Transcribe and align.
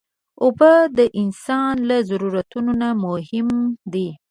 اوبه 0.45 0.73
د 0.97 0.99
انسان 1.21 1.75
له 1.89 1.97
ضرورتونو 2.09 2.71
نه 2.81 2.89
مهم 3.05 3.49
دي. 3.93 4.07